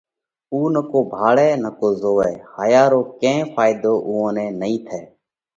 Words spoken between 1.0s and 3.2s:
ڀاۯئہ نڪو زوئہ، هايا رو